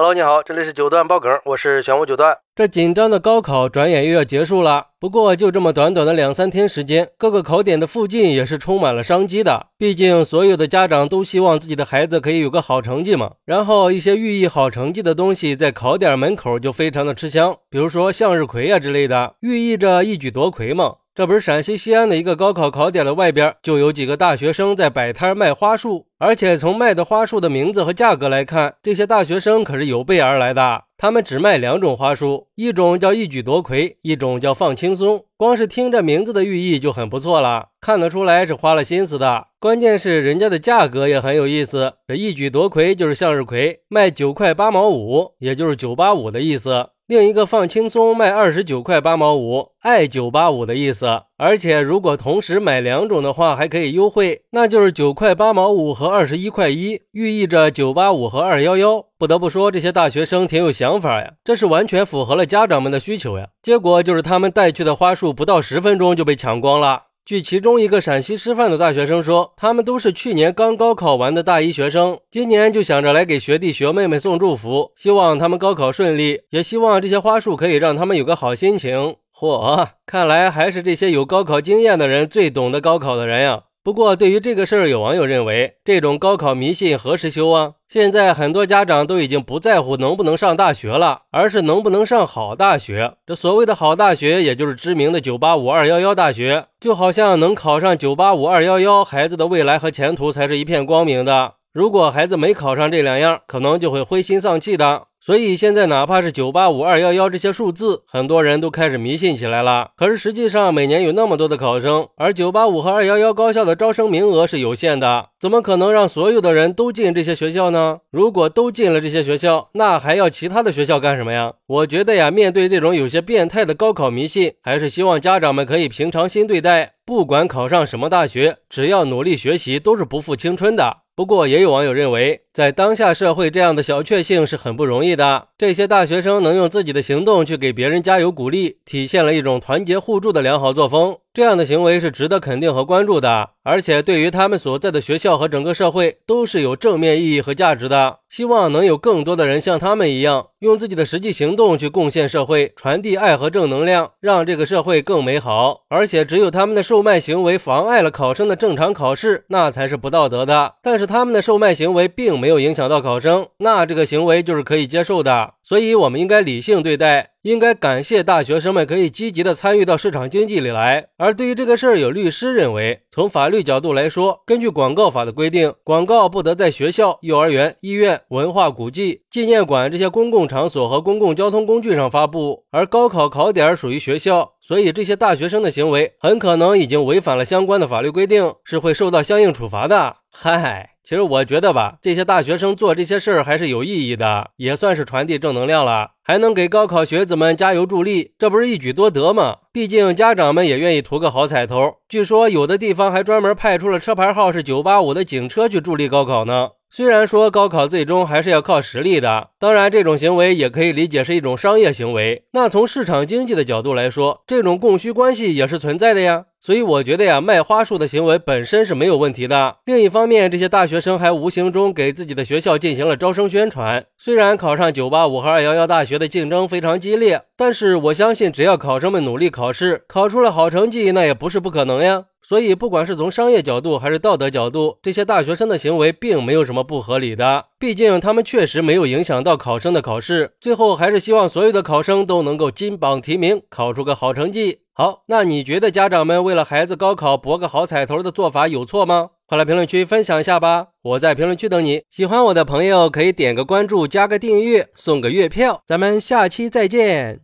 [0.00, 2.38] Hello，你好，这里是九段爆梗，我是玄武九段。
[2.54, 9.66] 这紧张的高考转眼又要结束了，不过就这么短短的两三天时间，各个考点的附近也是充满了商机的。
[9.76, 13.32] 毕竟所有的家长都希望自己的孩子可以有个好成绩嘛。
[13.44, 20.98] 然后一些寓意好成绩的东西在考点门口就非常的吃香，比如说向日葵啊之类的，寓意着一举夺魁嘛。
[21.18, 30.84] 这不是陕西西安的一个高考考点的外边，就有几个大学生在摆摊卖花束，而且从卖的花束的名字和价格来看，这些大学生可是有备而来的。
[30.96, 35.24] 他们只卖两种花束，一种叫一举夺魁，一种叫放轻松。
[35.36, 39.48] 光是听这名字的寓意就很不错了，看得出来是花了心思的。
[39.58, 46.90] 关键是人家的价格也很有意思，这一举夺魁就是向日葵，卖九块八毛五，也就是九八五的意思。
[47.08, 51.22] 另一个放轻松卖二十九块八毛五，爱九八五的意思。
[51.38, 59.06] 而且如果同时买两种的话，还可以优惠，那就是九块八毛五和二十一块一，寓意着九八五和二幺幺。
[59.16, 63.48] 不得不说，这些大学生挺有想法呀，这是完全符合了家长们的需求呀。
[63.62, 67.04] 结果就是他们带去的花束不到十分钟就被抢光了。
[67.28, 79.16] 据其中一个陕西师范的大学生说，他们都是去年刚高考完的大一学生，今年就想着来给学弟学妹们送祝福，希望他们高考顺利，也希望这些花束可以让他们有个好心情。
[79.38, 83.64] 嚯，看来还是这些有高考经验的人最懂得高考的人呀。
[83.88, 87.72] 不过，对于这个事儿，有网友认为，这种高考迷信何时休啊？
[87.88, 93.14] 现在很多家长都已经不在乎能不能上大学了，而是能不能上好大学。
[93.26, 101.54] 这所谓的好大学，也就是知名的九八五、二幺幺大学，就好像能考上九八五、二幺幺，孩子的未来和前途才是一片光明的。
[101.72, 105.04] 如果孩子没考上这两样，可能就会灰心丧气的。
[105.20, 109.90] 所以现在哪怕是九八五二幺幺这些数字，很多人都开始迷信起来了。
[109.96, 117.98] 可是实际上每年有那么多的考生，而九八五和二幺幺高校的招生名额是有限的，怎么可能让所有的人都进这些学校呢？
[118.10, 121.54] 如果都进了这些学校，那还要其他的学校干什么呀？
[121.66, 126.94] 我觉得呀，面对这种有些变态的高考迷信，还是希望家长们可以平常心对待。
[127.04, 130.98] 不管考上什么大学，只要努力学习，都是不负青春的。
[131.18, 135.48] 不过，也有网友认为，在当下社会，这样的小确幸是很不容易的。
[135.58, 141.16] 这些大学生能用自己的行动去给别人加油鼓励，体现了一种团结互助的良好作风。
[141.38, 148.18] 这样的行为是值得肯定和关注的，而且对于他们所在的学校和整个社会都是有正面意义和价值的。
[148.28, 155.82] 希望能有更多的人像他们一样，用自己的实际行动去贡献社会，传递爱和正能量，让这个社会更美好。
[155.88, 160.74] 而且，只有他们的售卖行为妨碍了考生的正常考试，那才是不道德的。
[160.82, 165.54] 但是，他们的售卖行为并没有影响到考生，那这个行为就是可以接受的。
[165.62, 167.30] 所以，我们应该理性对待。
[167.48, 171.08] 应该感谢大学生们可以积极的参与到市场经济里来。
[171.16, 182.66] 而对于这个事儿，有律师认为，从法律角度来说，根据广告法的规定，广告不得在学校、幼儿园、医院、文化古迹、纪念馆这些公共场所和公共交通工具上发布。
[182.70, 190.16] 而高考考点属于学校，所以这些大学生的行为很可能已经违反了相关的法律规定，是会受到相应处罚的。
[190.30, 190.90] 嗨。
[191.08, 199.56] 其实我觉得吧，这些大学生做这些事儿还是有意义的，也算是传递正能量了，还能给高考学子们加油助力，这不是一举多得吗？
[199.72, 201.94] 毕竟家长们也愿意图个好彩头。
[202.10, 206.72] 据说有的地方还专门派出了车牌号是九八五的警车去助力高考呢。
[206.90, 212.44] 虽然说高考最终还是要靠实力的，当然这种行为也可以理解是一种商业行为。
[212.52, 216.46] 那从市场经济的角度来说，这种供需关系也是存在的呀。
[216.60, 219.76] 所以我觉得呀，卖花束的行为本身是没有问题的。
[219.84, 224.04] 另一方面，这些大学生还无形中给自己的学校进行了招生宣传。
[224.16, 232.24] 虽然考上九八五和二幺幺大学的竞争非常激烈，但是我相信，只要考生们努力考试，考出了好成绩，那也不是不可能呀。
[232.42, 237.66] 所以，不管是从商业角度还是道德角度，这些大学生的行为并没有什么不合理的。
[237.78, 240.52] 毕竟，他们确实没有影响到考生的考试。
[240.60, 244.80] 最后，还是希望所有的考生都能够金榜题名，考出个好成绩。
[244.94, 249.30] 好，那你觉得家长们为了孩子高考博个好彩头的做法有错吗？
[249.46, 250.88] 快来评论区分享一下吧！
[251.02, 252.02] 我在评论区等你。
[252.10, 255.82] 喜欢我的朋友可以点个关注，加个订阅，送个月票。
[255.86, 257.40] 咱们下期再见。